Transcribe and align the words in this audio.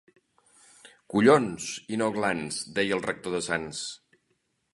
Collons, 1.15 1.67
i 1.93 1.99
no 2.03 2.07
glans, 2.17 2.59
deia 2.79 2.97
el 2.99 3.05
rector 3.11 3.37
de 3.37 3.43
Sants. 3.51 3.85